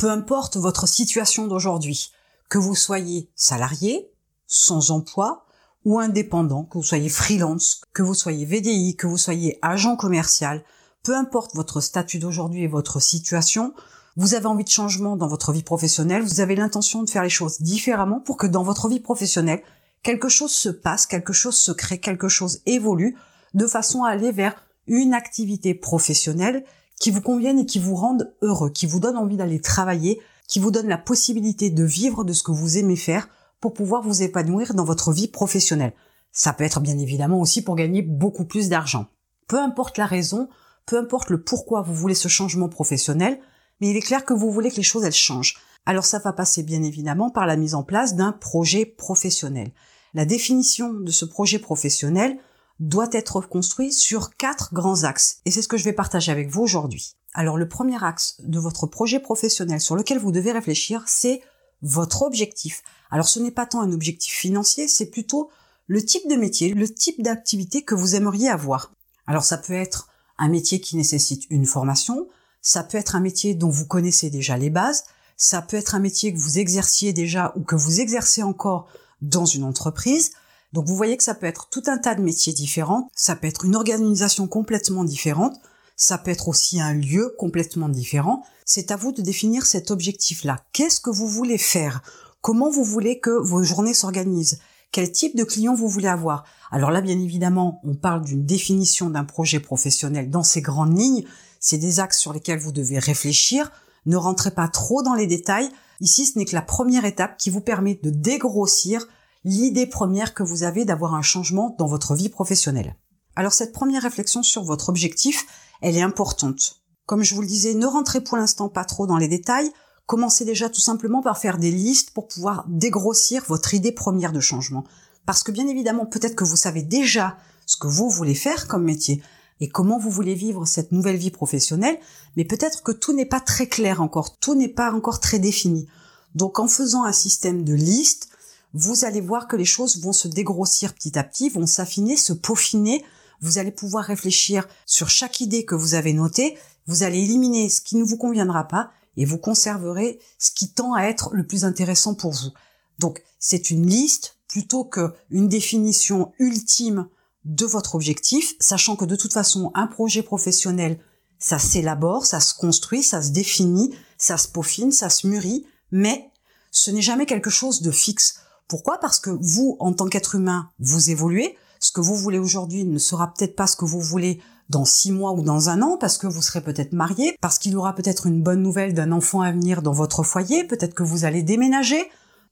Peu 0.00 0.10
importe 0.10 0.56
votre 0.56 0.88
situation 0.88 1.46
d'aujourd'hui, 1.46 2.10
que 2.48 2.56
vous 2.56 2.74
soyez 2.74 3.30
salarié, 3.34 4.10
sans 4.46 4.92
emploi 4.92 5.44
ou 5.84 5.98
indépendant, 5.98 6.64
que 6.64 6.78
vous 6.78 6.84
soyez 6.84 7.10
freelance, 7.10 7.82
que 7.92 8.02
vous 8.02 8.14
soyez 8.14 8.46
VDI, 8.46 8.96
que 8.96 9.06
vous 9.06 9.18
soyez 9.18 9.58
agent 9.60 9.96
commercial, 9.96 10.64
peu 11.02 11.14
importe 11.14 11.54
votre 11.54 11.82
statut 11.82 12.18
d'aujourd'hui 12.18 12.62
et 12.62 12.66
votre 12.66 12.98
situation, 12.98 13.74
vous 14.16 14.32
avez 14.32 14.46
envie 14.46 14.64
de 14.64 14.70
changement 14.70 15.16
dans 15.16 15.28
votre 15.28 15.52
vie 15.52 15.62
professionnelle, 15.62 16.22
vous 16.22 16.40
avez 16.40 16.56
l'intention 16.56 17.02
de 17.02 17.10
faire 17.10 17.22
les 17.22 17.28
choses 17.28 17.60
différemment 17.60 18.20
pour 18.20 18.38
que 18.38 18.46
dans 18.46 18.62
votre 18.62 18.88
vie 18.88 19.00
professionnelle, 19.00 19.62
quelque 20.02 20.30
chose 20.30 20.52
se 20.52 20.70
passe, 20.70 21.04
quelque 21.04 21.34
chose 21.34 21.56
se 21.56 21.72
crée, 21.72 22.00
quelque 22.00 22.28
chose 22.28 22.62
évolue, 22.64 23.18
de 23.52 23.66
façon 23.66 24.04
à 24.04 24.12
aller 24.12 24.32
vers 24.32 24.54
une 24.86 25.12
activité 25.12 25.74
professionnelle 25.74 26.64
qui 27.00 27.10
vous 27.10 27.22
convienne 27.22 27.58
et 27.58 27.66
qui 27.66 27.80
vous 27.80 27.96
rende 27.96 28.32
heureux, 28.42 28.70
qui 28.70 28.86
vous 28.86 29.00
donne 29.00 29.16
envie 29.16 29.36
d'aller 29.36 29.60
travailler, 29.60 30.20
qui 30.46 30.60
vous 30.60 30.70
donne 30.70 30.86
la 30.86 30.98
possibilité 30.98 31.70
de 31.70 31.82
vivre 31.82 32.22
de 32.22 32.32
ce 32.32 32.44
que 32.44 32.52
vous 32.52 32.78
aimez 32.78 32.94
faire 32.94 33.28
pour 33.60 33.72
pouvoir 33.72 34.02
vous 34.02 34.22
épanouir 34.22 34.74
dans 34.74 34.84
votre 34.84 35.12
vie 35.12 35.26
professionnelle. 35.26 35.94
Ça 36.30 36.52
peut 36.52 36.62
être 36.62 36.80
bien 36.80 36.98
évidemment 36.98 37.40
aussi 37.40 37.62
pour 37.62 37.74
gagner 37.74 38.02
beaucoup 38.02 38.44
plus 38.44 38.68
d'argent. 38.68 39.06
Peu 39.48 39.58
importe 39.58 39.98
la 39.98 40.06
raison, 40.06 40.48
peu 40.86 40.98
importe 40.98 41.30
le 41.30 41.42
pourquoi 41.42 41.82
vous 41.82 41.94
voulez 41.94 42.14
ce 42.14 42.28
changement 42.28 42.68
professionnel, 42.68 43.40
mais 43.80 43.90
il 43.90 43.96
est 43.96 44.02
clair 44.02 44.24
que 44.24 44.34
vous 44.34 44.52
voulez 44.52 44.70
que 44.70 44.76
les 44.76 44.82
choses 44.82 45.04
elles 45.04 45.12
changent. 45.12 45.56
Alors 45.86 46.04
ça 46.04 46.18
va 46.18 46.32
passer 46.32 46.62
bien 46.62 46.82
évidemment 46.82 47.30
par 47.30 47.46
la 47.46 47.56
mise 47.56 47.74
en 47.74 47.82
place 47.82 48.14
d'un 48.14 48.32
projet 48.32 48.84
professionnel. 48.84 49.72
La 50.12 50.26
définition 50.26 50.92
de 50.92 51.10
ce 51.10 51.24
projet 51.24 51.58
professionnel 51.58 52.36
doit 52.80 53.08
être 53.12 53.40
construit 53.42 53.92
sur 53.92 54.36
quatre 54.36 54.74
grands 54.74 55.04
axes 55.04 55.40
et 55.44 55.50
c'est 55.50 55.62
ce 55.62 55.68
que 55.68 55.76
je 55.76 55.84
vais 55.84 55.92
partager 55.92 56.32
avec 56.32 56.48
vous 56.48 56.62
aujourd'hui. 56.62 57.14
Alors 57.34 57.56
le 57.56 57.68
premier 57.68 58.02
axe 58.02 58.36
de 58.40 58.58
votre 58.58 58.86
projet 58.86 59.20
professionnel 59.20 59.80
sur 59.80 59.94
lequel 59.94 60.18
vous 60.18 60.32
devez 60.32 60.50
réfléchir, 60.50 61.04
c'est 61.06 61.42
votre 61.82 62.22
objectif. 62.22 62.82
Alors 63.10 63.28
ce 63.28 63.38
n'est 63.38 63.50
pas 63.50 63.66
tant 63.66 63.82
un 63.82 63.92
objectif 63.92 64.32
financier, 64.32 64.88
c'est 64.88 65.10
plutôt 65.10 65.50
le 65.86 66.04
type 66.04 66.28
de 66.28 66.36
métier, 66.36 66.72
le 66.72 66.88
type 66.88 67.22
d'activité 67.22 67.82
que 67.82 67.94
vous 67.94 68.14
aimeriez 68.14 68.48
avoir. 68.48 68.92
Alors 69.26 69.44
ça 69.44 69.58
peut 69.58 69.74
être 69.74 70.08
un 70.38 70.48
métier 70.48 70.80
qui 70.80 70.96
nécessite 70.96 71.44
une 71.50 71.66
formation, 71.66 72.28
ça 72.62 72.82
peut 72.82 72.98
être 72.98 73.14
un 73.14 73.20
métier 73.20 73.54
dont 73.54 73.68
vous 73.68 73.86
connaissez 73.86 74.30
déjà 74.30 74.56
les 74.56 74.70
bases, 74.70 75.04
ça 75.36 75.62
peut 75.62 75.76
être 75.76 75.94
un 75.94 76.00
métier 76.00 76.32
que 76.32 76.38
vous 76.38 76.58
exerciez 76.58 77.12
déjà 77.12 77.52
ou 77.56 77.62
que 77.62 77.76
vous 77.76 78.00
exercez 78.00 78.42
encore 78.42 78.88
dans 79.20 79.44
une 79.44 79.64
entreprise. 79.64 80.32
Donc 80.72 80.86
vous 80.86 80.96
voyez 80.96 81.16
que 81.16 81.24
ça 81.24 81.34
peut 81.34 81.46
être 81.46 81.68
tout 81.70 81.82
un 81.86 81.98
tas 81.98 82.14
de 82.14 82.22
métiers 82.22 82.52
différents, 82.52 83.10
ça 83.14 83.36
peut 83.36 83.48
être 83.48 83.64
une 83.64 83.76
organisation 83.76 84.46
complètement 84.46 85.04
différente, 85.04 85.60
ça 85.96 86.16
peut 86.16 86.30
être 86.30 86.48
aussi 86.48 86.80
un 86.80 86.94
lieu 86.94 87.34
complètement 87.38 87.88
différent. 87.88 88.42
C'est 88.64 88.90
à 88.90 88.96
vous 88.96 89.12
de 89.12 89.22
définir 89.22 89.66
cet 89.66 89.90
objectif-là. 89.90 90.64
Qu'est-ce 90.72 91.00
que 91.00 91.10
vous 91.10 91.28
voulez 91.28 91.58
faire? 91.58 92.02
Comment 92.40 92.70
vous 92.70 92.84
voulez 92.84 93.20
que 93.20 93.30
vos 93.30 93.62
journées 93.62 93.94
s'organisent? 93.94 94.60
Quel 94.92 95.12
type 95.12 95.36
de 95.36 95.44
clients 95.44 95.74
vous 95.74 95.88
voulez 95.88 96.08
avoir? 96.08 96.44
Alors 96.70 96.90
là, 96.90 97.00
bien 97.00 97.18
évidemment, 97.18 97.80
on 97.84 97.94
parle 97.94 98.24
d'une 98.24 98.46
définition 98.46 99.10
d'un 99.10 99.24
projet 99.24 99.60
professionnel 99.60 100.30
dans 100.30 100.42
ses 100.42 100.62
grandes 100.62 100.98
lignes, 100.98 101.24
c'est 101.60 101.78
des 101.78 102.00
axes 102.00 102.18
sur 102.18 102.32
lesquels 102.32 102.58
vous 102.58 102.72
devez 102.72 102.98
réfléchir. 102.98 103.70
Ne 104.06 104.16
rentrez 104.16 104.50
pas 104.50 104.66
trop 104.66 105.02
dans 105.02 105.14
les 105.14 105.26
détails. 105.26 105.68
Ici, 106.00 106.24
ce 106.24 106.38
n'est 106.38 106.46
que 106.46 106.54
la 106.54 106.62
première 106.62 107.04
étape 107.04 107.36
qui 107.36 107.50
vous 107.50 107.60
permet 107.60 108.00
de 108.02 108.08
dégrossir 108.08 109.06
l'idée 109.44 109.86
première 109.86 110.34
que 110.34 110.42
vous 110.42 110.62
avez 110.62 110.84
d'avoir 110.84 111.14
un 111.14 111.22
changement 111.22 111.74
dans 111.78 111.86
votre 111.86 112.14
vie 112.14 112.28
professionnelle. 112.28 112.96
Alors 113.36 113.52
cette 113.52 113.72
première 113.72 114.02
réflexion 114.02 114.42
sur 114.42 114.64
votre 114.64 114.88
objectif, 114.88 115.46
elle 115.80 115.96
est 115.96 116.02
importante. 116.02 116.82
Comme 117.06 117.22
je 117.22 117.34
vous 117.34 117.40
le 117.40 117.46
disais, 117.46 117.74
ne 117.74 117.86
rentrez 117.86 118.20
pour 118.20 118.36
l'instant 118.36 118.68
pas 118.68 118.84
trop 118.84 119.06
dans 119.06 119.16
les 119.16 119.28
détails. 119.28 119.70
Commencez 120.06 120.44
déjà 120.44 120.68
tout 120.68 120.80
simplement 120.80 121.22
par 121.22 121.38
faire 121.38 121.58
des 121.58 121.70
listes 121.70 122.10
pour 122.10 122.28
pouvoir 122.28 122.64
dégrossir 122.68 123.44
votre 123.48 123.74
idée 123.74 123.92
première 123.92 124.32
de 124.32 124.40
changement. 124.40 124.84
Parce 125.26 125.42
que 125.42 125.52
bien 125.52 125.68
évidemment, 125.68 126.06
peut-être 126.06 126.36
que 126.36 126.44
vous 126.44 126.56
savez 126.56 126.82
déjà 126.82 127.36
ce 127.66 127.76
que 127.76 127.86
vous 127.86 128.10
voulez 128.10 128.34
faire 128.34 128.66
comme 128.66 128.84
métier, 128.84 129.22
et 129.60 129.68
comment 129.68 129.98
vous 129.98 130.10
voulez 130.10 130.34
vivre 130.34 130.66
cette 130.66 130.90
nouvelle 130.90 131.16
vie 131.16 131.30
professionnelle, 131.30 131.98
mais 132.36 132.44
peut-être 132.44 132.82
que 132.82 132.92
tout 132.92 133.12
n'est 133.12 133.26
pas 133.26 133.40
très 133.40 133.68
clair 133.68 134.00
encore, 134.00 134.38
tout 134.38 134.54
n'est 134.54 134.68
pas 134.68 134.92
encore 134.92 135.20
très 135.20 135.38
défini. 135.38 135.86
Donc 136.34 136.58
en 136.58 136.66
faisant 136.66 137.04
un 137.04 137.12
système 137.12 137.62
de 137.62 137.74
listes, 137.74 138.28
vous 138.74 139.04
allez 139.04 139.20
voir 139.20 139.48
que 139.48 139.56
les 139.56 139.64
choses 139.64 140.00
vont 140.00 140.12
se 140.12 140.28
dégrossir 140.28 140.94
petit 140.94 141.18
à 141.18 141.24
petit, 141.24 141.48
vont 141.48 141.66
s'affiner, 141.66 142.16
se 142.16 142.32
peaufiner. 142.32 143.04
Vous 143.40 143.58
allez 143.58 143.72
pouvoir 143.72 144.04
réfléchir 144.04 144.68
sur 144.86 145.08
chaque 145.08 145.40
idée 145.40 145.64
que 145.64 145.74
vous 145.74 145.94
avez 145.94 146.12
notée. 146.12 146.58
Vous 146.86 147.02
allez 147.02 147.18
éliminer 147.18 147.68
ce 147.68 147.80
qui 147.80 147.96
ne 147.96 148.04
vous 148.04 148.16
conviendra 148.16 148.68
pas 148.68 148.90
et 149.16 149.24
vous 149.24 149.38
conserverez 149.38 150.20
ce 150.38 150.50
qui 150.50 150.72
tend 150.72 150.94
à 150.94 151.04
être 151.04 151.30
le 151.32 151.46
plus 151.46 151.64
intéressant 151.64 152.14
pour 152.14 152.32
vous. 152.32 152.50
Donc 152.98 153.22
c'est 153.38 153.70
une 153.70 153.86
liste 153.86 154.36
plutôt 154.48 154.84
qu'une 154.84 155.48
définition 155.48 156.32
ultime 156.38 157.08
de 157.44 157.64
votre 157.64 157.94
objectif, 157.94 158.54
sachant 158.60 158.96
que 158.96 159.04
de 159.04 159.16
toute 159.16 159.32
façon, 159.32 159.70
un 159.74 159.86
projet 159.86 160.22
professionnel, 160.22 160.98
ça 161.38 161.58
s'élabore, 161.58 162.26
ça 162.26 162.40
se 162.40 162.54
construit, 162.54 163.02
ça 163.02 163.22
se 163.22 163.30
définit, 163.30 163.94
ça 164.18 164.36
se 164.36 164.48
peaufine, 164.48 164.92
ça 164.92 165.08
se 165.08 165.26
mûrit, 165.26 165.66
mais 165.90 166.30
ce 166.70 166.90
n'est 166.90 167.00
jamais 167.00 167.26
quelque 167.26 167.50
chose 167.50 167.80
de 167.80 167.90
fixe. 167.90 168.40
Pourquoi? 168.70 168.98
Parce 168.98 169.18
que 169.18 169.30
vous, 169.30 169.76
en 169.80 169.92
tant 169.92 170.06
qu'être 170.06 170.36
humain, 170.36 170.70
vous 170.78 171.10
évoluez. 171.10 171.56
Ce 171.80 171.90
que 171.90 172.00
vous 172.00 172.14
voulez 172.14 172.38
aujourd'hui 172.38 172.84
ne 172.84 172.98
sera 172.98 173.34
peut-être 173.34 173.56
pas 173.56 173.66
ce 173.66 173.74
que 173.74 173.84
vous 173.84 174.00
voulez 174.00 174.40
dans 174.68 174.84
six 174.84 175.10
mois 175.10 175.32
ou 175.32 175.42
dans 175.42 175.70
un 175.70 175.82
an, 175.82 175.96
parce 175.98 176.18
que 176.18 176.28
vous 176.28 176.40
serez 176.40 176.60
peut-être 176.60 176.92
marié, 176.92 177.36
parce 177.40 177.58
qu'il 177.58 177.72
y 177.72 177.74
aura 177.74 177.96
peut-être 177.96 178.28
une 178.28 178.44
bonne 178.44 178.62
nouvelle 178.62 178.94
d'un 178.94 179.10
enfant 179.10 179.40
à 179.40 179.50
venir 179.50 179.82
dans 179.82 179.92
votre 179.92 180.22
foyer, 180.22 180.62
peut-être 180.62 180.94
que 180.94 181.02
vous 181.02 181.24
allez 181.24 181.42
déménager. 181.42 182.00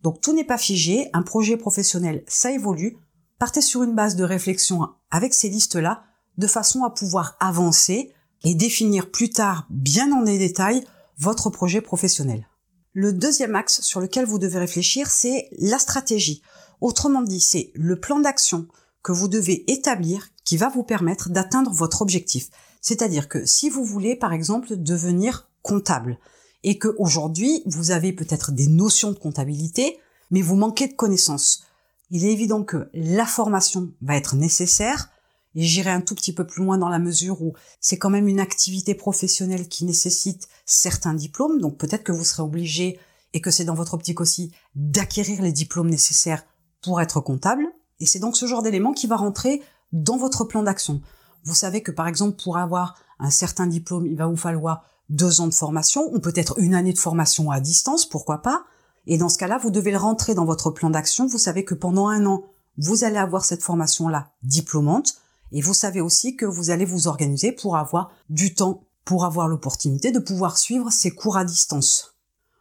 Donc 0.02 0.20
tout 0.20 0.34
n'est 0.34 0.42
pas 0.42 0.58
figé, 0.58 1.08
un 1.12 1.22
projet 1.22 1.56
professionnel, 1.56 2.24
ça 2.26 2.50
évolue, 2.50 2.96
partez 3.38 3.60
sur 3.60 3.84
une 3.84 3.94
base 3.94 4.16
de 4.16 4.24
réflexion 4.24 4.88
avec 5.12 5.34
ces 5.34 5.48
listes-là, 5.48 6.02
de 6.36 6.46
façon 6.48 6.82
à 6.82 6.90
pouvoir 6.90 7.36
avancer 7.38 8.12
et 8.42 8.56
définir 8.56 9.12
plus 9.12 9.30
tard, 9.30 9.68
bien 9.70 10.10
en 10.10 10.22
détail, 10.22 10.84
votre 11.16 11.50
projet 11.50 11.80
professionnel. 11.80 12.48
Le 12.94 13.12
deuxième 13.12 13.54
axe 13.54 13.81
sur 13.82 14.00
lequel 14.00 14.25
vous 14.25 14.38
devez 14.38 14.59
réfléchir, 14.59 15.10
c'est 15.10 15.49
la 15.59 15.78
stratégie. 15.78 16.43
Autrement 16.81 17.22
dit, 17.22 17.41
c'est 17.41 17.71
le 17.75 17.99
plan 17.99 18.19
d'action 18.19 18.66
que 19.03 19.12
vous 19.12 19.28
devez 19.28 19.71
établir 19.71 20.28
qui 20.44 20.56
va 20.56 20.69
vous 20.69 20.82
permettre 20.82 21.31
d'atteindre 21.31 21.72
votre 21.72 22.03
objectif. 22.03 22.48
C'est-à-dire 22.81 23.28
que 23.28 23.44
si 23.44 23.69
vous 23.69 23.84
voulez, 23.84 24.16
par 24.16 24.32
exemple, 24.32 24.77
devenir 24.77 25.48
comptable 25.62 26.19
et 26.65 26.78
que 26.78 26.94
aujourd'hui 26.98 27.62
vous 27.66 27.91
avez 27.91 28.12
peut-être 28.12 28.53
des 28.53 28.66
notions 28.66 29.12
de 29.12 29.19
comptabilité, 29.19 29.98
mais 30.31 30.43
vous 30.43 30.56
manquez 30.56 30.88
de 30.88 30.94
connaissances, 30.94 31.65
il 32.10 32.25
est 32.25 32.32
évident 32.32 32.65
que 32.65 32.88
la 32.94 33.27
formation 33.27 33.93
va 34.00 34.16
être 34.16 34.37
nécessaire, 34.37 35.10
et 35.54 35.62
j'irai 35.62 35.91
un 35.91 36.00
tout 36.00 36.14
petit 36.14 36.32
peu 36.32 36.47
plus 36.47 36.64
loin 36.64 36.78
dans 36.78 36.88
la 36.88 36.98
mesure 36.98 37.42
où 37.42 37.54
c'est 37.81 37.98
quand 37.98 38.10
même 38.10 38.28
une 38.28 38.41
activité 38.41 38.94
professionnelle 38.94 39.69
qui 39.69 39.84
nécessite 39.84 40.48
certains 40.66 41.14
diplômes, 41.14 41.60
donc 41.60 41.78
peut-être 41.78 42.04
que 42.04 42.12
vous 42.12 42.25
serez 42.25 42.42
obligé, 42.42 42.98
et 43.34 43.41
que 43.41 43.50
c'est 43.50 43.64
dans 43.64 43.75
votre 43.75 43.94
optique 43.94 44.20
aussi, 44.20 44.53
d'acquérir 44.75 45.42
les 45.42 45.53
diplômes 45.53 45.91
nécessaires 45.91 46.44
pour 46.82 47.00
être 47.00 47.20
comptable, 47.20 47.66
et 48.00 48.06
c'est 48.06 48.20
donc 48.20 48.36
ce 48.36 48.47
genre 48.47 48.62
d'élément 48.62 48.92
qui 48.92 49.06
va 49.06 49.16
rentrer 49.16 49.62
dans 49.92 50.16
votre 50.16 50.44
plan 50.44 50.62
d'action. 50.62 51.00
Vous 51.44 51.54
savez 51.54 51.82
que 51.82 51.91
par 51.91 52.09
exemple 52.09 52.42
pour 52.42 52.56
avoir 52.56 52.97
un 53.19 53.30
certain 53.30 53.66
diplôme, 53.66 54.06
il 54.06 54.16
va 54.16 54.26
vous 54.26 54.36
falloir 54.36 54.84
deux 55.09 55.41
ans 55.41 55.47
de 55.47 55.54
formation, 55.54 56.12
ou 56.15 56.20
peut-être 56.20 56.59
une 56.59 56.75
année 56.75 56.92
de 56.92 56.98
formation 56.98 57.50
à 57.50 57.60
distance, 57.60 58.06
pourquoi 58.06 58.42
pas, 58.42 58.65
et 59.09 59.16
dans 59.16 59.30
ce 59.30 59.38
cas-là, 59.38 59.59
vous 59.59 59.70
devez 59.70 59.91
le 59.91 59.97
rentrer 59.97 60.34
dans 60.34 60.44
votre 60.44 60.70
plan 60.70 60.91
d'action. 60.91 61.26
Vous 61.26 61.38
savez 61.38 61.65
que 61.65 61.75
pendant 61.75 62.09
un 62.09 62.26
an, 62.26 62.44
vous 62.76 63.04
allez 63.04 63.16
avoir 63.16 63.44
cette 63.44 63.62
formation-là 63.62 64.32
diplômante. 64.42 65.15
Et 65.53 65.60
vous 65.60 65.75
savez 65.75 66.00
aussi 66.00 66.36
que 66.36 66.47
vous 66.47 66.70
allez 66.70 66.84
vous 66.84 67.09
organiser 67.09 67.53
pour 67.53 67.76
avoir 67.76 68.10
du 68.28 68.54
temps, 68.54 68.84
pour 69.04 69.25
avoir 69.25 69.48
l'opportunité 69.48 70.10
de 70.10 70.19
pouvoir 70.19 70.59
suivre 70.59 70.91
ces 70.91 71.10
cours 71.10 71.36
à 71.36 71.44
distance. 71.44 72.14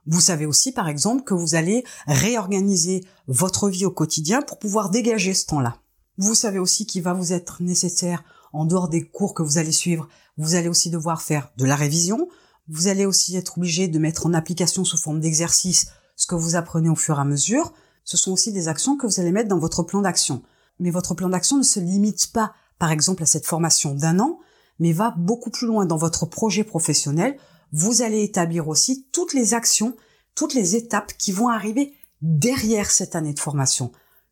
Vous 0.06 0.22
savez 0.22 0.46
aussi, 0.46 0.72
par 0.72 0.88
exemple, 0.88 1.24
que 1.24 1.34
vous 1.34 1.56
allez 1.56 1.84
réorganiser 2.08 3.04
votre 3.28 3.70
vie 3.70 3.86
au 3.86 3.92
quotidien 3.92 4.42
pour 4.42 4.58
pouvoir 4.58 4.90
dégager 4.90 5.34
ce 5.34 5.48
temps-là. 5.48 5.78
Vous 6.18 6.34
savez 6.34 6.60
aussi 6.60 6.86
qu'il 6.86 7.04
va 7.04 7.14
vous 7.14 7.34
être 7.34 7.62
nécessaire, 7.62 8.24
en 8.54 8.66
dehors 8.66 8.88
des 8.88 9.04
cours 9.04 9.34
que 9.34 9.44
vous 9.44 9.58
allez 9.58 9.74
suivre, 9.74 10.08
vous 10.38 10.56
allez 10.56 10.70
aussi 10.70 10.90
devoir 10.90 11.22
faire 11.22 11.52
de 11.58 11.66
la 11.66 11.76
révision. 11.76 12.30
Vous 12.70 12.88
allez 12.88 13.06
aussi 13.06 13.36
être 13.36 13.58
obligé 13.58 13.88
de 13.88 14.00
mettre 14.00 14.26
en 14.26 14.34
application 14.34 14.86
sous 14.86 14.98
forme 14.98 15.20
d'exercice 15.20 15.88
ce 16.18 16.26
que 16.26 16.36
vous 16.36 16.56
apprenez 16.56 16.90
au 16.90 16.96
fur 16.96 17.18
et 17.18 17.22
à 17.22 17.24
mesure, 17.24 17.72
ce 18.04 18.18
sont 18.18 18.32
aussi 18.32 18.52
des 18.52 18.68
actions 18.68 18.98
que 18.98 19.06
vous 19.06 19.20
allez 19.22 19.32
mettre 19.32 19.50
dans 19.50 19.60
votre 19.60 19.84
plan 19.84 20.02
d'action. 20.02 20.42
Mais 20.80 20.90
votre 20.90 21.14
plan 21.14 21.30
d'action 21.30 21.58
ne 21.58 21.64
se 21.64 21.80
limite 21.80 22.32
pas, 22.34 22.54
par 22.80 22.92
exemple, 22.92 23.24
à 23.24 23.26
cette 23.26 23.46
formation 23.46 23.96
d'un 23.96 24.20
an, 24.20 24.40
mais 24.80 24.94
va 24.94 25.14
beaucoup 25.18 25.50
plus 25.50 25.68
loin 25.68 25.86
dans 25.86 25.98
votre 25.98 26.26
projet 26.26 26.64
professionnel. 26.64 27.38
Vous 27.72 28.02
allez 28.02 28.24
établir 28.24 28.68
aussi 28.68 29.08
toutes 29.12 29.34
les 29.34 29.54
actions, 29.54 29.96
toutes 30.36 30.54
les 30.54 30.76
étapes 30.76 31.14
qui 31.18 31.32
vont 31.32 31.50
arriver 31.50 31.94
derrière 32.22 32.92
cette 32.92 33.16
année 33.16 33.34
de 33.34 33.40
formation. 33.40 33.92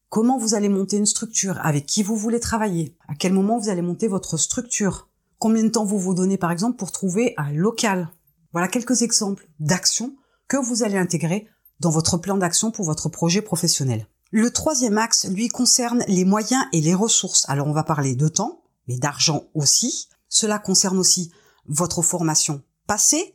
Comment 0.09 0.38
vous 0.38 0.53
allez 0.53 0.69
monter 0.69 0.97
une 0.97 1.06
structure, 1.06 1.59
avec 1.62 1.86
qui 1.86 2.03
vous 2.03 2.15
voulez 2.15 2.39
travailler, 2.39 2.95
à 3.07 3.15
quel 3.15 3.33
moment 3.33 3.57
vous 3.57 3.69
allez 3.69 3.81
monter 3.81 4.07
votre 4.07 4.38
structure, 4.38 5.09
combien 5.39 5.63
de 5.63 5.69
temps 5.69 5.86
vous 5.86 6.00
vous 6.00 6.13
donnez 6.13 6.38
par 6.38 6.51
exemple 6.51 6.77
pour 6.77 6.92
trouver 6.92 7.33
un 7.38 7.51
local. 7.51 8.09
Voilà 8.53 8.68
quelques 8.68 9.01
exemples 9.01 9.47
d'actions 9.59 10.15
que 10.47 10.57
vous 10.57 10.83
allez 10.83 10.97
intégrer 10.97 11.47
dans 11.80 11.89
votre 11.89 12.18
plan 12.18 12.38
d'action 12.38 12.71
pour 12.71 12.86
votre 12.86 13.09
projet 13.09 13.42
professionnel. 13.42 14.07
Le 14.38 14.52
troisième 14.52 14.98
axe, 14.98 15.30
lui, 15.30 15.48
concerne 15.48 16.04
les 16.10 16.26
moyens 16.26 16.66
et 16.74 16.82
les 16.82 16.94
ressources. 16.94 17.46
Alors 17.48 17.68
on 17.68 17.72
va 17.72 17.86
parler 17.86 18.18
de 18.18 18.28
temps, 18.28 18.64
mais 18.86 18.98
d'argent 18.98 19.46
aussi. 19.54 20.10
Cela 20.28 20.60
concerne 20.60 21.00
aussi 21.00 21.32
votre 21.68 22.02
formation 22.02 22.62
passée. 22.86 23.32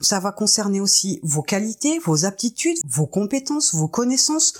Ça 0.00 0.20
va 0.20 0.32
concerner 0.32 0.82
aussi 0.82 1.18
vos 1.22 1.40
qualités, 1.40 1.98
vos 1.98 2.26
aptitudes, 2.26 2.76
vos 2.86 3.06
compétences, 3.06 3.74
vos 3.74 3.88
connaissances 3.88 4.52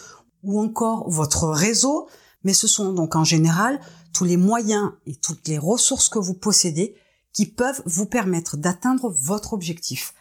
ou 0.42 0.58
encore 0.58 1.06
votre 1.10 1.48
réseau. 1.48 2.08
Mais 2.44 2.54
ce 2.54 2.66
sont 2.66 2.94
donc 2.94 3.14
en 3.14 3.24
général 3.24 3.78
tous 4.14 4.24
les 4.24 4.38
moyens 4.38 4.90
et 5.04 5.16
toutes 5.16 5.46
les 5.48 5.58
ressources 5.58 6.08
que 6.08 6.18
vous 6.18 6.32
possédez 6.32 6.94
qui 7.34 7.44
peuvent 7.44 7.82
vous 7.84 8.06
permettre 8.06 8.56
d'atteindre 8.56 9.10
votre 9.10 9.52
objectif. 9.52 10.14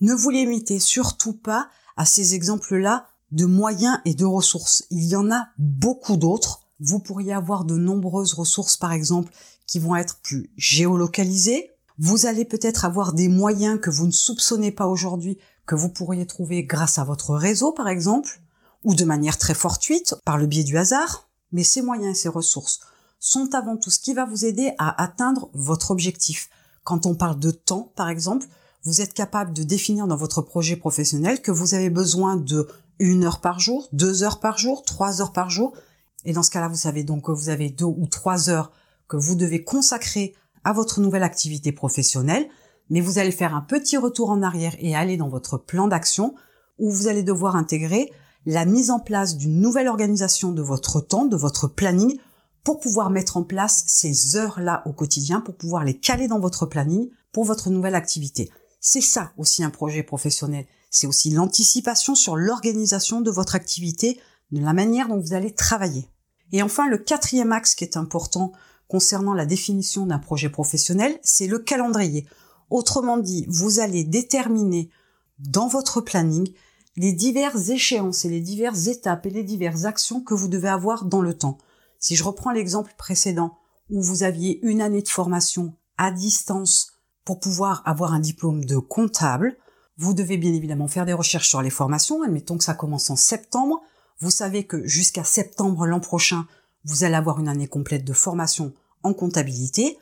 Ne 0.00 0.14
vous 0.14 0.30
limitez 0.30 0.80
surtout 0.80 1.34
pas 1.34 1.68
à 1.98 2.06
ces 2.06 2.34
exemples-là 2.34 3.08
de 3.32 3.46
moyens 3.46 3.98
et 4.04 4.14
de 4.14 4.24
ressources. 4.24 4.84
Il 4.90 5.04
y 5.04 5.16
en 5.16 5.30
a 5.30 5.48
beaucoup 5.58 6.16
d'autres. 6.16 6.60
Vous 6.80 7.00
pourriez 7.00 7.32
avoir 7.32 7.64
de 7.64 7.76
nombreuses 7.76 8.34
ressources, 8.34 8.76
par 8.76 8.92
exemple, 8.92 9.32
qui 9.66 9.78
vont 9.78 9.96
être 9.96 10.20
plus 10.22 10.50
géolocalisées. 10.56 11.70
Vous 11.98 12.26
allez 12.26 12.44
peut-être 12.44 12.84
avoir 12.84 13.12
des 13.12 13.28
moyens 13.28 13.80
que 13.80 13.90
vous 13.90 14.06
ne 14.06 14.12
soupçonnez 14.12 14.70
pas 14.70 14.86
aujourd'hui, 14.86 15.38
que 15.66 15.74
vous 15.74 15.88
pourriez 15.88 16.26
trouver 16.26 16.64
grâce 16.64 16.98
à 16.98 17.04
votre 17.04 17.34
réseau, 17.34 17.72
par 17.72 17.88
exemple, 17.88 18.40
ou 18.84 18.94
de 18.94 19.04
manière 19.04 19.38
très 19.38 19.54
fortuite, 19.54 20.14
par 20.24 20.38
le 20.38 20.46
biais 20.46 20.64
du 20.64 20.76
hasard. 20.76 21.28
Mais 21.52 21.64
ces 21.64 21.82
moyens 21.82 22.16
et 22.16 22.20
ces 22.20 22.28
ressources 22.28 22.80
sont 23.20 23.54
avant 23.54 23.76
tout 23.76 23.90
ce 23.90 24.00
qui 24.00 24.14
va 24.14 24.24
vous 24.24 24.44
aider 24.44 24.72
à 24.78 25.00
atteindre 25.00 25.48
votre 25.54 25.92
objectif. 25.92 26.50
Quand 26.82 27.06
on 27.06 27.14
parle 27.14 27.38
de 27.38 27.52
temps, 27.52 27.92
par 27.94 28.08
exemple, 28.08 28.46
vous 28.84 29.00
êtes 29.00 29.14
capable 29.14 29.52
de 29.52 29.62
définir 29.62 30.08
dans 30.08 30.16
votre 30.16 30.42
projet 30.42 30.74
professionnel 30.74 31.40
que 31.40 31.52
vous 31.52 31.74
avez 31.74 31.88
besoin 31.88 32.36
de 32.36 32.66
une 33.02 33.24
heure 33.24 33.40
par 33.40 33.58
jour, 33.58 33.88
deux 33.92 34.22
heures 34.22 34.38
par 34.38 34.58
jour, 34.58 34.84
trois 34.84 35.20
heures 35.20 35.32
par 35.32 35.50
jour. 35.50 35.72
Et 36.24 36.32
dans 36.32 36.42
ce 36.42 36.50
cas-là, 36.50 36.68
vous 36.68 36.76
savez 36.76 37.02
donc 37.02 37.26
que 37.26 37.32
vous 37.32 37.48
avez 37.48 37.68
deux 37.68 37.84
ou 37.84 38.06
trois 38.06 38.48
heures 38.48 38.70
que 39.08 39.16
vous 39.16 39.34
devez 39.34 39.64
consacrer 39.64 40.34
à 40.64 40.72
votre 40.72 41.00
nouvelle 41.00 41.24
activité 41.24 41.72
professionnelle. 41.72 42.48
Mais 42.90 43.00
vous 43.00 43.18
allez 43.18 43.32
faire 43.32 43.56
un 43.56 43.60
petit 43.60 43.96
retour 43.96 44.30
en 44.30 44.42
arrière 44.42 44.76
et 44.78 44.94
aller 44.94 45.16
dans 45.16 45.28
votre 45.28 45.58
plan 45.58 45.88
d'action 45.88 46.34
où 46.78 46.90
vous 46.90 47.08
allez 47.08 47.24
devoir 47.24 47.56
intégrer 47.56 48.12
la 48.46 48.64
mise 48.64 48.90
en 48.90 49.00
place 49.00 49.36
d'une 49.36 49.60
nouvelle 49.60 49.88
organisation 49.88 50.52
de 50.52 50.62
votre 50.62 51.00
temps, 51.00 51.26
de 51.26 51.36
votre 51.36 51.68
planning, 51.68 52.18
pour 52.64 52.78
pouvoir 52.78 53.10
mettre 53.10 53.36
en 53.36 53.42
place 53.42 53.82
ces 53.88 54.36
heures-là 54.36 54.82
au 54.86 54.92
quotidien, 54.92 55.40
pour 55.40 55.56
pouvoir 55.56 55.84
les 55.84 55.98
caler 55.98 56.28
dans 56.28 56.38
votre 56.38 56.66
planning 56.66 57.08
pour 57.32 57.44
votre 57.44 57.70
nouvelle 57.70 57.96
activité. 57.96 58.50
C'est 58.80 59.00
ça 59.00 59.32
aussi 59.36 59.64
un 59.64 59.70
projet 59.70 60.02
professionnel. 60.04 60.66
C'est 60.92 61.06
aussi 61.08 61.30
l'anticipation 61.30 62.14
sur 62.14 62.36
l'organisation 62.36 63.22
de 63.22 63.30
votre 63.30 63.56
activité, 63.56 64.20
de 64.52 64.60
la 64.60 64.74
manière 64.74 65.08
dont 65.08 65.18
vous 65.18 65.32
allez 65.32 65.52
travailler. 65.52 66.06
Et 66.52 66.62
enfin, 66.62 66.86
le 66.86 66.98
quatrième 66.98 67.50
axe 67.50 67.74
qui 67.74 67.82
est 67.82 67.96
important 67.96 68.52
concernant 68.88 69.32
la 69.32 69.46
définition 69.46 70.04
d'un 70.04 70.18
projet 70.18 70.50
professionnel, 70.50 71.18
c'est 71.22 71.46
le 71.46 71.58
calendrier. 71.58 72.26
Autrement 72.68 73.16
dit, 73.16 73.46
vous 73.48 73.80
allez 73.80 74.04
déterminer 74.04 74.90
dans 75.38 75.66
votre 75.66 76.02
planning 76.02 76.52
les 76.96 77.14
diverses 77.14 77.70
échéances 77.70 78.26
et 78.26 78.28
les 78.28 78.40
diverses 78.40 78.86
étapes 78.86 79.24
et 79.24 79.30
les 79.30 79.44
diverses 79.44 79.86
actions 79.86 80.20
que 80.20 80.34
vous 80.34 80.48
devez 80.48 80.68
avoir 80.68 81.06
dans 81.06 81.22
le 81.22 81.32
temps. 81.32 81.56
Si 81.98 82.16
je 82.16 82.24
reprends 82.24 82.50
l'exemple 82.50 82.94
précédent 82.98 83.56
où 83.88 84.02
vous 84.02 84.24
aviez 84.24 84.60
une 84.62 84.82
année 84.82 85.00
de 85.00 85.08
formation 85.08 85.74
à 85.96 86.10
distance 86.10 86.92
pour 87.24 87.40
pouvoir 87.40 87.82
avoir 87.86 88.12
un 88.12 88.20
diplôme 88.20 88.66
de 88.66 88.76
comptable, 88.76 89.56
vous 89.98 90.14
devez 90.14 90.38
bien 90.38 90.52
évidemment 90.52 90.88
faire 90.88 91.06
des 91.06 91.12
recherches 91.12 91.48
sur 91.48 91.62
les 91.62 91.70
formations. 91.70 92.22
Admettons 92.22 92.58
que 92.58 92.64
ça 92.64 92.74
commence 92.74 93.10
en 93.10 93.16
septembre. 93.16 93.82
Vous 94.20 94.30
savez 94.30 94.66
que 94.66 94.86
jusqu'à 94.86 95.24
septembre 95.24 95.86
l'an 95.86 96.00
prochain, 96.00 96.46
vous 96.84 97.04
allez 97.04 97.14
avoir 97.14 97.40
une 97.40 97.48
année 97.48 97.68
complète 97.68 98.04
de 98.04 98.12
formation 98.12 98.72
en 99.02 99.14
comptabilité 99.14 99.98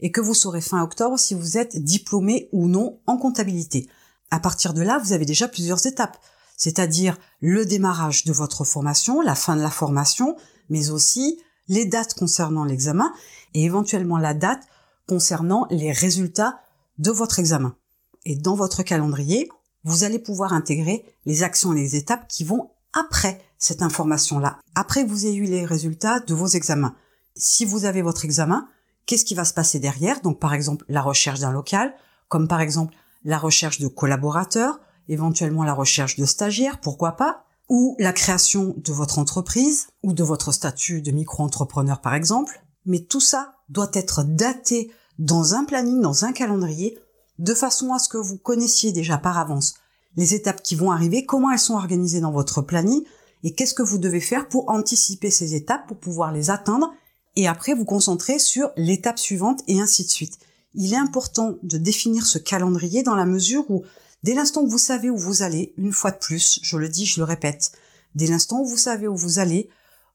et 0.00 0.10
que 0.10 0.20
vous 0.20 0.34
saurez 0.34 0.60
fin 0.60 0.82
octobre 0.82 1.18
si 1.18 1.34
vous 1.34 1.58
êtes 1.58 1.76
diplômé 1.82 2.48
ou 2.52 2.68
non 2.68 3.00
en 3.06 3.16
comptabilité. 3.16 3.88
À 4.30 4.40
partir 4.40 4.74
de 4.74 4.82
là, 4.82 4.98
vous 4.98 5.12
avez 5.12 5.24
déjà 5.24 5.48
plusieurs 5.48 5.86
étapes, 5.86 6.18
c'est-à-dire 6.56 7.18
le 7.40 7.66
démarrage 7.66 8.24
de 8.24 8.32
votre 8.32 8.64
formation, 8.64 9.20
la 9.20 9.34
fin 9.34 9.56
de 9.56 9.62
la 9.62 9.70
formation, 9.70 10.36
mais 10.70 10.90
aussi 10.90 11.40
les 11.68 11.84
dates 11.84 12.14
concernant 12.14 12.64
l'examen 12.64 13.12
et 13.54 13.64
éventuellement 13.64 14.18
la 14.18 14.34
date 14.34 14.62
concernant 15.06 15.66
les 15.70 15.92
résultats 15.92 16.60
de 16.98 17.10
votre 17.10 17.38
examen 17.38 17.76
et 18.24 18.36
dans 18.36 18.54
votre 18.54 18.82
calendrier, 18.82 19.48
vous 19.84 20.04
allez 20.04 20.18
pouvoir 20.18 20.52
intégrer 20.52 21.04
les 21.24 21.42
actions 21.42 21.72
et 21.72 21.80
les 21.80 21.96
étapes 21.96 22.28
qui 22.28 22.44
vont 22.44 22.70
après 22.92 23.40
cette 23.58 23.82
information-là, 23.82 24.58
après 24.74 25.04
que 25.04 25.10
vous 25.10 25.26
ayez 25.26 25.36
eu 25.36 25.44
les 25.44 25.64
résultats 25.64 26.20
de 26.20 26.34
vos 26.34 26.46
examens. 26.46 26.94
Si 27.36 27.64
vous 27.64 27.84
avez 27.84 28.02
votre 28.02 28.24
examen, 28.24 28.68
qu'est-ce 29.06 29.24
qui 29.24 29.34
va 29.34 29.44
se 29.44 29.54
passer 29.54 29.78
derrière? 29.78 30.20
Donc 30.20 30.38
par 30.38 30.54
exemple 30.54 30.84
la 30.88 31.00
recherche 31.00 31.40
d'un 31.40 31.52
local, 31.52 31.94
comme 32.28 32.48
par 32.48 32.60
exemple 32.60 32.94
la 33.24 33.38
recherche 33.38 33.78
de 33.78 33.88
collaborateurs, 33.88 34.80
éventuellement 35.08 35.64
la 35.64 35.74
recherche 35.74 36.16
de 36.16 36.24
stagiaires, 36.24 36.80
pourquoi 36.80 37.12
pas, 37.12 37.44
ou 37.68 37.96
la 37.98 38.12
création 38.12 38.74
de 38.76 38.92
votre 38.92 39.18
entreprise 39.18 39.88
ou 40.02 40.12
de 40.12 40.22
votre 40.22 40.52
statut 40.52 41.00
de 41.00 41.10
micro-entrepreneur 41.10 42.00
par 42.00 42.14
exemple. 42.14 42.62
Mais 42.84 43.00
tout 43.00 43.20
ça 43.20 43.54
doit 43.68 43.90
être 43.94 44.24
daté 44.24 44.90
dans 45.18 45.54
un 45.54 45.64
planning, 45.64 46.00
dans 46.00 46.24
un 46.24 46.32
calendrier 46.32 46.98
de 47.38 47.54
façon 47.54 47.92
à 47.92 47.98
ce 47.98 48.08
que 48.08 48.18
vous 48.18 48.38
connaissiez 48.38 48.92
déjà 48.92 49.18
par 49.18 49.38
avance 49.38 49.74
les 50.16 50.34
étapes 50.34 50.62
qui 50.62 50.74
vont 50.74 50.90
arriver, 50.90 51.24
comment 51.24 51.50
elles 51.50 51.58
sont 51.58 51.74
organisées 51.74 52.20
dans 52.20 52.32
votre 52.32 52.62
planning 52.62 53.02
et 53.44 53.54
qu'est-ce 53.54 53.74
que 53.74 53.82
vous 53.82 53.98
devez 53.98 54.20
faire 54.20 54.48
pour 54.48 54.70
anticiper 54.70 55.30
ces 55.30 55.54
étapes, 55.54 55.86
pour 55.88 55.98
pouvoir 55.98 56.32
les 56.32 56.50
atteindre 56.50 56.92
et 57.34 57.48
après 57.48 57.74
vous 57.74 57.84
concentrer 57.84 58.38
sur 58.38 58.70
l'étape 58.76 59.18
suivante 59.18 59.62
et 59.66 59.80
ainsi 59.80 60.04
de 60.04 60.10
suite. 60.10 60.38
Il 60.74 60.92
est 60.92 60.98
important 60.98 61.56
de 61.62 61.78
définir 61.78 62.26
ce 62.26 62.38
calendrier 62.38 63.02
dans 63.02 63.14
la 63.14 63.24
mesure 63.24 63.68
où 63.70 63.84
dès 64.22 64.34
l'instant 64.34 64.64
que 64.64 64.70
vous 64.70 64.78
savez 64.78 65.10
où 65.10 65.16
vous 65.16 65.42
allez, 65.42 65.74
une 65.76 65.92
fois 65.92 66.10
de 66.10 66.18
plus, 66.18 66.60
je 66.62 66.76
le 66.76 66.88
dis, 66.88 67.06
je 67.06 67.20
le 67.20 67.24
répète, 67.24 67.72
dès 68.14 68.26
l'instant 68.26 68.60
où 68.60 68.66
vous 68.66 68.76
savez 68.76 69.08
où 69.08 69.16
vous 69.16 69.38
allez, 69.38 69.68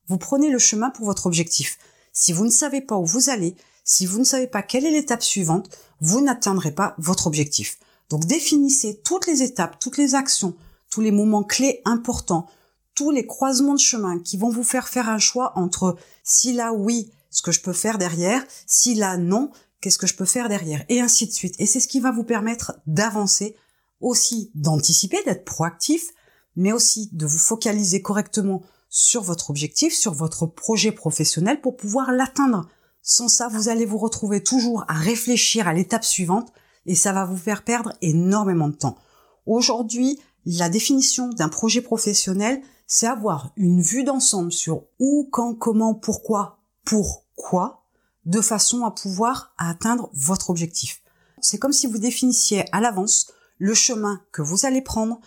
vous 0.08 0.18
prenez 0.18 0.50
le 0.50 0.60
chemin 0.60 0.90
pour 0.90 1.06
votre 1.06 1.26
objectif. 1.26 1.78
Si 2.14 2.34
vous 2.34 2.46
ne 2.46 2.52
savez 2.52 2.82
pas 2.82 2.96
où 2.96 3.06
vous 3.06 3.30
allez, 3.30 3.56
si 3.88 4.06
vous 4.06 4.20
ne 4.20 4.26
savez 4.26 4.48
pas 4.48 4.62
quelle 4.62 4.86
est 4.86 4.92
l'étape 4.92 5.24
suivante, 5.24 5.70
vous 6.02 6.20
n'atteindrez 6.20 6.74
pas 6.74 6.94
votre 6.98 7.26
objectif. 7.26 7.80
Donc 8.10 8.26
définissez 8.26 9.00
toutes 9.02 9.28
les 9.28 9.42
étapes, 9.42 9.80
toutes 9.80 9.98
les 9.98 10.14
actions, 10.14 10.56
tous 10.92 11.00
les 11.00 11.12
moments 11.12 11.44
clés 11.44 11.82
importants, 11.86 12.48
tous 12.96 13.12
les 13.12 13.26
croisements 13.26 13.76
de 13.76 13.80
chemin 13.80 14.20
qui 14.20 14.36
vont 14.36 14.50
vous 14.50 14.66
faire 14.66 14.90
faire 14.90 15.10
un 15.10 15.20
choix 15.20 15.54
entre 15.58 15.96
si 16.22 16.52
là 16.52 16.74
oui, 16.74 17.12
ce 17.30 17.42
que 17.42 17.54
je 17.54 17.62
peux 17.62 17.74
faire 17.74 17.98
derrière, 17.98 18.44
si 18.66 18.94
là 18.94 19.16
non, 19.16 19.52
qu'est-ce 19.80 19.98
que 19.98 20.08
je 20.08 20.16
peux 20.16 20.26
faire 20.26 20.50
derrière, 20.50 20.84
et 20.90 21.00
ainsi 21.00 21.26
de 21.26 21.32
suite. 21.32 21.56
Et 21.58 21.66
c'est 21.66 21.80
ce 21.80 21.88
qui 21.88 22.02
va 22.02 22.12
vous 22.12 22.26
permettre 22.26 22.74
d'avancer, 22.88 23.56
aussi 24.02 24.52
d'anticiper, 24.54 25.24
d'être 25.24 25.46
proactif, 25.46 26.10
mais 26.58 26.74
aussi 26.74 27.10
de 27.14 27.26
vous 27.26 27.38
focaliser 27.38 28.02
correctement 28.02 28.64
sur 28.90 29.22
votre 29.22 29.50
objectif, 29.50 29.96
sur 29.96 30.14
votre 30.14 30.46
projet 30.46 30.92
professionnel 30.92 31.62
pour 31.62 31.78
pouvoir 31.78 32.12
l'atteindre. 32.12 32.68
Sans 33.10 33.30
ça, 33.30 33.48
vous 33.48 33.70
allez 33.70 33.86
vous 33.86 33.98
retrouver 33.98 34.44
toujours 34.44 34.84
à 34.90 34.94
réfléchir 34.96 35.66
à 35.66 35.74
l'étape 35.74 36.04
suivante 36.04 36.52
et 36.86 36.94
ça 36.94 37.14
va 37.14 37.24
vous 37.24 37.38
faire 37.38 37.64
perdre 37.64 37.94
énormément 38.02 38.68
de 38.68 38.76
temps. 38.76 38.98
Aujourd'hui, 39.46 40.20
la 40.46 40.68
définition 40.68 41.30
d'un 41.30 41.48
projet 41.48 41.80
professionnel, 41.80 42.62
c'est 42.86 43.08
avoir 43.08 43.54
une 43.56 43.82
vue 43.82 44.04
d'ensemble 44.04 44.52
sur 44.52 44.84
où, 45.00 45.26
quand, 45.32 45.54
comment, 45.54 45.94
pourquoi, 45.94 46.60
pourquoi, 46.84 47.86
de 48.26 48.42
façon 48.42 48.84
à 48.84 48.92
pouvoir 48.92 49.54
atteindre 49.58 50.10
votre 50.12 50.50
objectif. 50.50 51.02
C'est 51.40 51.60
comme 51.60 51.72
si 51.72 51.88
vous 51.88 52.00
définissiez 52.00 52.66
à 52.74 52.82
l'avance 52.82 53.32
le 53.58 53.74
chemin 53.74 54.22
que 54.34 54.42
vous 54.42 54.66
allez 54.66 54.82
prendre, 54.82 55.22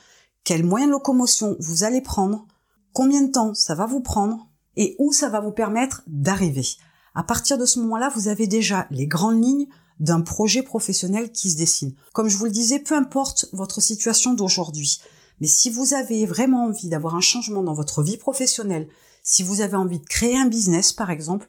quel 0.44 0.64
moyen 0.64 0.87
de 0.87 0.92
locomotion 0.92 1.56
vous 1.60 1.82
allez 1.84 2.02
prendre, 2.02 2.46
combien 2.92 3.22
de 3.22 3.32
temps 3.32 3.54
ça 3.54 3.75
va 3.75 3.87
vous 3.87 4.00
prendre 4.00 4.49
et 4.76 4.96
où 4.99 5.14
ça 5.14 5.30
va 5.30 5.40
vous 5.40 5.52
permettre 5.52 6.02
d'arriver. 6.06 6.66
À 7.14 7.23
partir 7.23 7.59
de 7.59 7.67
ce 7.67 7.81
moment-là, 7.81 8.11
vous 8.14 8.29
avez 8.29 8.47
déjà 8.47 8.87
les 8.90 9.07
grandes 9.07 9.43
lignes 9.43 9.67
d'un 9.99 10.21
projet 10.21 10.62
professionnel 10.62 11.31
qui 11.31 11.50
se 11.50 11.57
dessine. 11.57 11.95
Comme 12.14 12.29
je 12.29 12.37
vous 12.37 12.47
le 12.47 12.50
disais, 12.50 12.79
peu 12.79 12.95
importe 12.95 13.47
votre 13.52 13.81
situation 13.81 14.33
d'aujourd'hui, 14.35 15.00
mais 15.40 15.47
si 15.47 15.71
vous 15.71 15.95
avez 15.95 16.26
vraiment 16.26 16.64
envie 16.64 16.88
d'avoir 16.88 17.14
un 17.14 17.21
changement 17.21 17.62
dans 17.62 17.75
votre 17.75 18.02
vie 18.02 18.17
professionnelle, 18.17 18.88
si 19.23 19.43
vous 19.43 19.61
avez 19.61 19.76
envie 19.76 20.00
de 20.00 20.07
créer 20.07 20.37
un 20.37 20.47
business 20.47 20.93
par 20.93 21.11
exemple, 21.11 21.49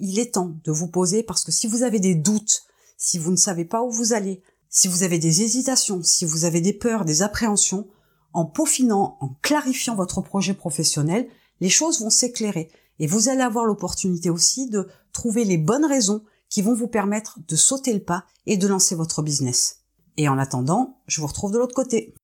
il 0.00 0.18
est 0.18 0.34
temps 0.34 0.56
de 0.64 0.72
vous 0.72 0.88
poser 0.88 1.22
parce 1.22 1.44
que 1.44 1.52
si 1.52 1.66
vous 1.66 1.82
avez 1.82 2.00
des 2.00 2.14
doutes, 2.14 2.62
si 2.96 3.18
vous 3.18 3.30
ne 3.30 3.36
savez 3.36 3.64
pas 3.64 3.82
où 3.82 3.90
vous 3.90 4.12
allez, 4.12 4.42
si 4.68 4.88
vous 4.88 5.02
avez 5.02 5.18
des 5.18 5.42
hésitations, 5.42 6.02
si 6.02 6.24
vous 6.24 6.44
avez 6.44 6.60
des 6.60 6.72
peurs, 6.72 7.04
des 7.04 7.22
appréhensions, 7.22 7.86
en 8.32 8.46
peaufinant, 8.46 9.18
en 9.20 9.36
clarifiant 9.42 9.94
votre 9.94 10.22
projet 10.22 10.54
professionnel, 10.54 11.28
les 11.60 11.68
choses 11.68 12.00
vont 12.00 12.10
s'éclairer. 12.10 12.70
Et 13.02 13.08
vous 13.08 13.28
allez 13.28 13.42
avoir 13.42 13.64
l'opportunité 13.64 14.30
aussi 14.30 14.70
de 14.70 14.86
trouver 15.12 15.44
les 15.44 15.58
bonnes 15.58 15.84
raisons 15.84 16.22
qui 16.48 16.62
vont 16.62 16.72
vous 16.72 16.86
permettre 16.86 17.40
de 17.48 17.56
sauter 17.56 17.92
le 17.92 18.04
pas 18.04 18.26
et 18.46 18.56
de 18.56 18.68
lancer 18.68 18.94
votre 18.94 19.22
business. 19.22 19.80
Et 20.18 20.28
en 20.28 20.38
attendant, 20.38 21.00
je 21.08 21.20
vous 21.20 21.26
retrouve 21.26 21.50
de 21.50 21.58
l'autre 21.58 21.74
côté. 21.74 22.14